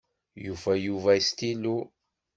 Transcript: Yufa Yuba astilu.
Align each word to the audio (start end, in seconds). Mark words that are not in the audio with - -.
Yufa 0.45 0.71
Yuba 0.85 1.11
astilu. 1.19 1.75